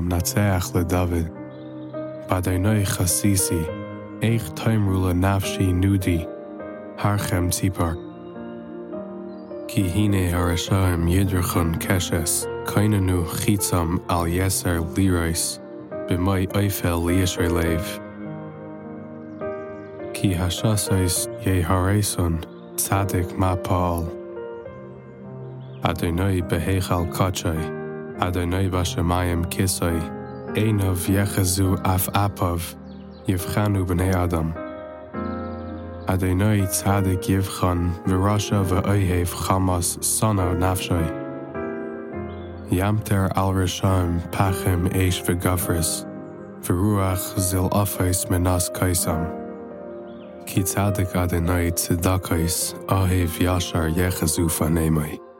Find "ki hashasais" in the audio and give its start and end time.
20.14-21.28